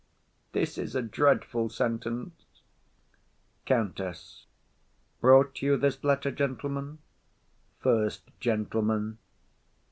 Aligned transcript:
_This 0.51 0.79
is 0.79 0.95
a 0.95 1.03
dreadful 1.03 1.69
sentence. 1.69 2.33
COUNTESS. 3.67 4.47
Brought 5.19 5.61
you 5.61 5.77
this 5.77 6.03
letter, 6.03 6.31
gentlemen? 6.31 6.97
FIRST 7.81 8.23
GENTLEMAN. 8.39 9.19